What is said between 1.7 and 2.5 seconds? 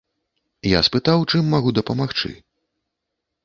дапамагчы.